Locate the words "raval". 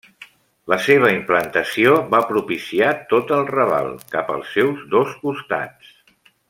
3.53-3.93